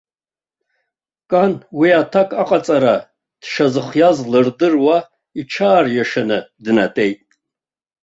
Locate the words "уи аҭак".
1.77-2.29